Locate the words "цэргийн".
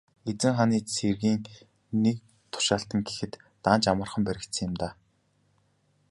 0.93-1.41